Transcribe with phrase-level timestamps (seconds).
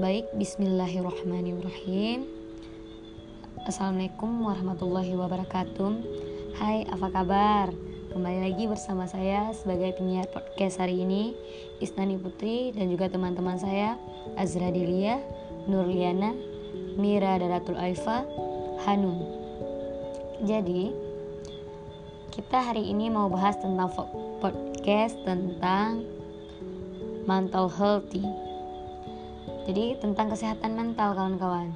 [0.00, 2.24] Baik, bismillahirrahmanirrahim.
[3.68, 5.92] Assalamualaikum warahmatullahi wabarakatuh.
[6.56, 7.68] Hai, apa kabar?
[8.08, 11.36] Kembali lagi bersama saya sebagai penyiar podcast hari ini,
[11.84, 14.00] Isnani Putri dan juga teman-teman saya,
[14.40, 15.20] Azra Delia,
[15.68, 16.32] Nurliana,
[16.96, 18.24] Mira Daratul Aifa,
[18.88, 19.20] Hanum.
[20.48, 20.96] Jadi,
[22.32, 23.92] kita hari ini mau bahas tentang
[24.40, 26.08] podcast tentang
[27.28, 28.49] mental healthy
[29.70, 31.70] jadi tentang kesehatan mental kawan-kawan.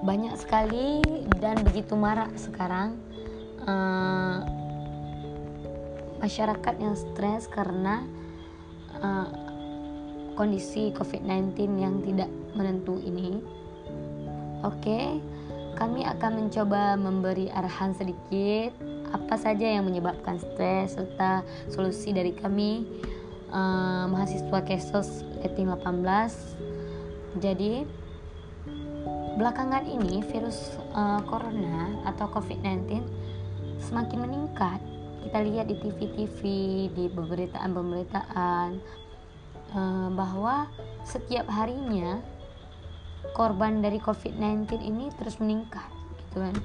[0.00, 1.04] Banyak sekali
[1.36, 2.96] dan begitu marak sekarang
[3.68, 4.40] uh,
[6.24, 8.08] masyarakat yang stres karena
[8.96, 9.28] uh,
[10.40, 13.44] kondisi COVID-19 yang tidak menentu ini.
[14.64, 15.06] Oke, okay,
[15.76, 18.72] kami akan mencoba memberi arahan sedikit
[19.12, 22.88] apa saja yang menyebabkan stres serta solusi dari kami
[23.52, 27.86] uh, mahasiswa Kesos Eting 18 jadi
[29.38, 33.00] belakangan ini virus uh, corona atau COVID-19
[33.80, 34.82] semakin meningkat.
[35.20, 36.40] Kita lihat di TV-TV
[36.96, 38.68] di pemberitaan-pemberitaan
[39.76, 40.66] uh, bahwa
[41.06, 42.18] setiap harinya
[43.36, 45.88] korban dari COVID-19 ini terus meningkat
[46.26, 46.56] gitu kan?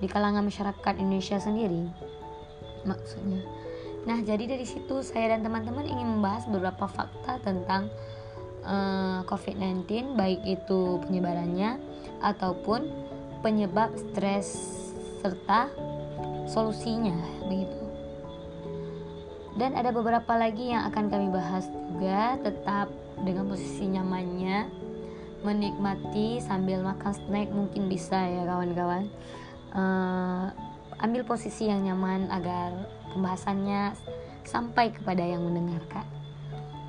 [0.00, 1.90] Di kalangan masyarakat Indonesia sendiri
[2.80, 3.44] maksudnya
[4.08, 7.92] Nah, jadi dari situ saya dan teman-teman ingin membahas beberapa fakta tentang
[8.64, 11.76] uh, eh, COVID-19, baik itu penyebarannya
[12.24, 12.88] ataupun
[13.44, 14.48] penyebab stres
[15.20, 15.68] serta
[16.48, 17.80] solusinya, begitu.
[19.60, 22.88] Dan ada beberapa lagi yang akan kami bahas juga, tetap
[23.20, 24.72] dengan posisi nyamannya,
[25.44, 29.12] menikmati sambil makan snack mungkin bisa ya kawan-kawan.
[29.76, 30.48] Uh,
[31.00, 32.72] ambil posisi yang nyaman agar
[33.14, 33.94] pembahasannya
[34.46, 36.06] sampai kepada yang mendengarkan.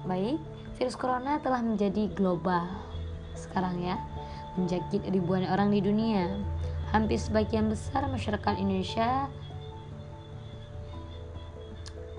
[0.05, 0.41] Baik,
[0.77, 2.65] virus corona telah menjadi global
[3.37, 3.97] sekarang ya,
[4.57, 6.29] menjangkit ribuan orang di dunia.
[6.91, 9.31] Hampir sebagian besar masyarakat Indonesia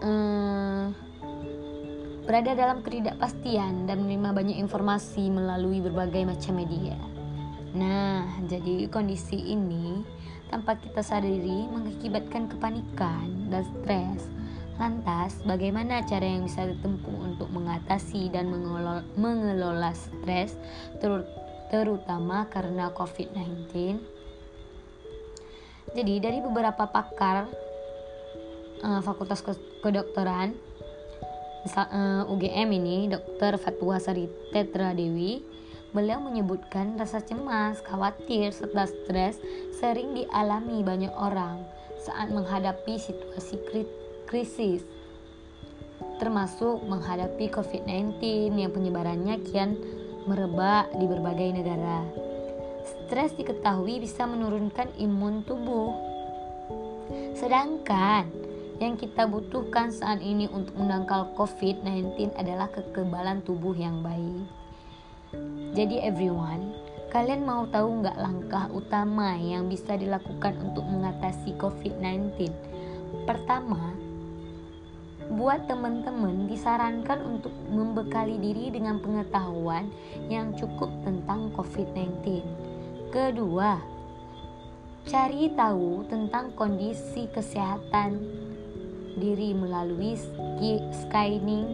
[0.01, 0.85] eh,
[2.25, 7.12] berada dalam ketidakpastian dan menerima banyak informasi melalui berbagai macam media.
[7.73, 10.05] Nah, jadi kondisi ini
[10.53, 14.29] tanpa kita sadari mengakibatkan kepanikan dan stres.
[14.77, 20.57] Lantas, bagaimana cara yang bisa ditempuh untuk mengatasi dan mengelola, mengelola stres
[21.01, 21.25] ter,
[21.73, 23.73] terutama karena COVID-19?
[25.97, 27.49] Jadi, dari beberapa pakar
[28.85, 29.41] uh, Fakultas
[29.81, 30.53] Kedokteran
[31.73, 33.57] uh, eh, UGM ini, Dr.
[33.57, 35.41] Fatwa Sari Tetra Dewi
[35.93, 39.37] Beliau menyebutkan rasa cemas, khawatir, serta stres
[39.77, 41.61] sering dialami banyak orang
[42.01, 43.61] saat menghadapi situasi
[44.25, 44.89] krisis,
[46.17, 49.77] termasuk menghadapi COVID-19 yang penyebarannya kian
[50.25, 52.09] merebak di berbagai negara.
[52.89, 55.93] Stres diketahui bisa menurunkan imun tubuh.
[57.37, 58.33] Sedangkan
[58.81, 64.62] yang kita butuhkan saat ini untuk menangkal COVID-19 adalah kekebalan tubuh yang baik.
[65.73, 66.77] Jadi everyone,
[67.09, 72.53] kalian mau tahu nggak langkah utama yang bisa dilakukan untuk mengatasi COVID-19?
[73.25, 73.97] Pertama,
[75.33, 79.89] buat teman-teman disarankan untuk membekali diri dengan pengetahuan
[80.29, 82.45] yang cukup tentang COVID-19.
[83.09, 83.81] Kedua,
[85.09, 88.21] cari tahu tentang kondisi kesehatan
[89.17, 90.21] diri melalui
[90.93, 91.65] screening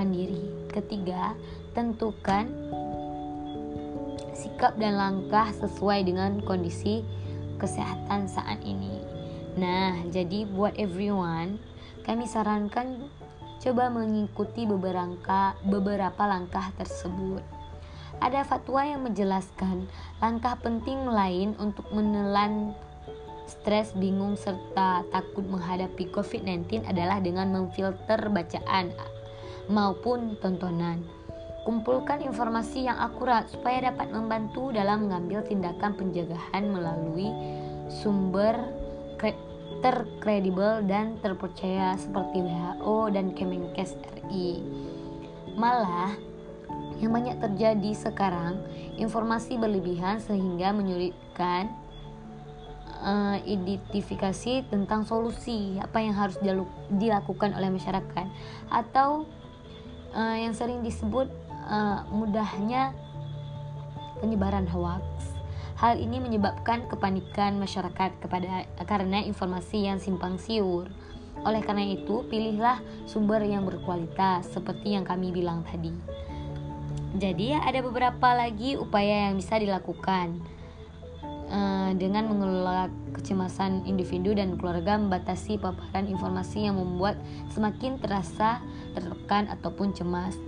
[0.00, 0.64] mandiri.
[0.72, 1.36] Ketiga,
[1.76, 2.71] tentukan
[4.42, 7.06] sikap dan langkah sesuai dengan kondisi
[7.62, 8.98] kesehatan saat ini.
[9.54, 11.62] Nah, jadi buat everyone,
[12.02, 13.06] kami sarankan
[13.62, 17.46] coba mengikuti beberapa beberapa langkah tersebut.
[18.18, 19.86] Ada fatwa yang menjelaskan
[20.18, 22.74] langkah penting lain untuk menelan
[23.46, 28.90] stres, bingung serta takut menghadapi COVID-19 adalah dengan memfilter bacaan
[29.70, 31.21] maupun tontonan.
[31.62, 37.30] Kumpulkan informasi yang akurat supaya dapat membantu dalam mengambil tindakan pencegahan melalui
[37.86, 38.58] sumber
[39.82, 43.98] terkredibel dan terpercaya seperti WHO dan Kemenkes
[44.30, 44.62] RI.
[45.58, 46.14] Malah,
[47.02, 48.62] yang banyak terjadi sekarang,
[48.96, 51.74] informasi berlebihan sehingga menyulitkan
[53.02, 56.38] uh, identifikasi tentang solusi apa yang harus
[56.88, 58.26] dilakukan oleh masyarakat
[58.70, 59.26] atau
[60.14, 61.26] uh, yang sering disebut
[61.66, 62.94] uh, mudahnya
[64.22, 65.02] penyebaran hoax.
[65.82, 70.86] Hal ini menyebabkan kepanikan masyarakat kepada karena informasi yang simpang siur.
[71.42, 75.90] Oleh karena itu, pilihlah sumber yang berkualitas seperti yang kami bilang tadi.
[77.18, 80.38] Jadi ada beberapa lagi upaya yang bisa dilakukan
[81.52, 87.20] uh, dengan mengelola kecemasan individu dan keluarga membatasi paparan informasi yang membuat
[87.52, 88.64] semakin terasa
[88.96, 90.38] tertekan ataupun cemas.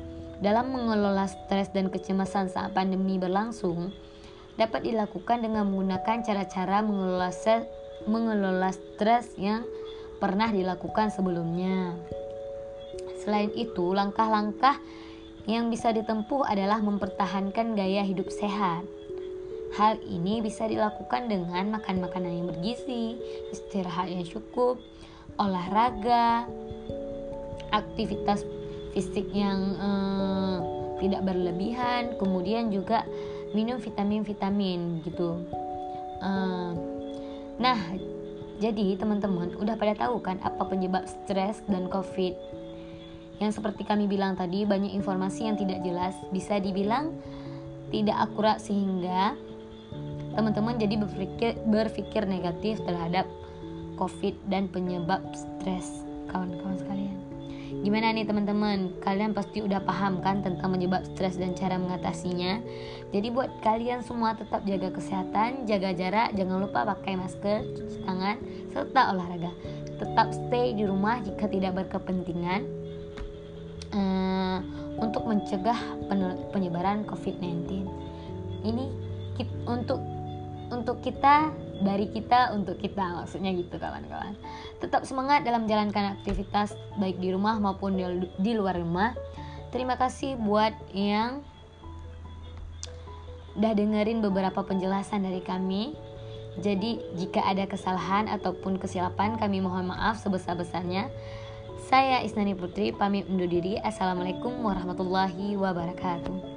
[0.42, 3.94] Dalam mengelola stres dan kecemasan saat pandemi berlangsung,
[4.54, 7.66] dapat dilakukan dengan menggunakan cara-cara mengelola stres,
[8.06, 9.66] mengelola stres yang
[10.18, 11.94] pernah dilakukan sebelumnya.
[13.22, 14.78] Selain itu, langkah-langkah
[15.44, 18.84] yang bisa ditempuh adalah mempertahankan gaya hidup sehat.
[19.74, 23.18] Hal ini bisa dilakukan dengan makan makanan yang bergizi,
[23.50, 24.78] istirahat yang cukup,
[25.34, 26.46] olahraga,
[27.74, 28.46] aktivitas
[28.94, 30.23] fisik yang eh,
[30.98, 33.06] tidak berlebihan, kemudian juga
[33.54, 35.42] minum vitamin-vitamin gitu.
[36.22, 36.72] Eh,
[37.58, 37.78] nah,
[38.58, 42.34] jadi teman-teman udah pada tahu kan apa penyebab stres dan covid?
[43.42, 46.14] Yang seperti kami bilang tadi banyak informasi yang tidak jelas.
[46.30, 47.14] Bisa dibilang
[47.90, 49.34] tidak akurat sehingga
[50.34, 53.26] teman-teman jadi berpikir berpikir negatif terhadap
[53.98, 56.06] covid dan penyebab stres.
[56.30, 57.13] Kawan-kawan sekalian
[57.84, 58.96] gimana nih teman-teman?
[59.04, 62.64] Kalian pasti udah paham kan tentang penyebab stres dan cara mengatasinya.
[63.12, 68.40] Jadi buat kalian semua tetap jaga kesehatan jaga jarak jangan lupa pakai masker cuci tangan
[68.72, 69.52] serta olahraga.
[70.00, 72.64] Tetap stay di rumah jika tidak berkepentingan
[73.92, 74.58] uh,
[74.98, 75.76] untuk mencegah
[76.50, 77.84] penyebaran COVID-19.
[78.64, 78.84] Ini
[79.68, 80.00] untuk
[80.72, 81.52] untuk kita
[81.82, 84.38] dari kita untuk kita maksudnya gitu kawan-kawan.
[84.78, 87.98] Tetap semangat dalam menjalankan aktivitas baik di rumah maupun
[88.38, 89.16] di, luar rumah.
[89.74, 91.42] Terima kasih buat yang
[93.58, 95.94] udah dengerin beberapa penjelasan dari kami.
[96.62, 101.10] Jadi jika ada kesalahan ataupun kesilapan kami mohon maaf sebesar-besarnya.
[101.90, 103.76] Saya Isnani Putri pamit undur diri.
[103.82, 106.53] Assalamualaikum warahmatullahi wabarakatuh.